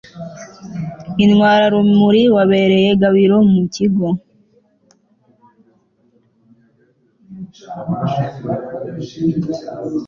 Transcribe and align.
intwararumuri 1.23 2.23
wabereye 2.35 2.89
gabiro 3.01 3.37
mu 3.51 3.61
kigo 3.73 4.07